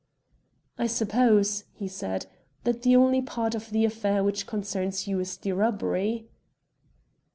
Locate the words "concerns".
4.47-5.07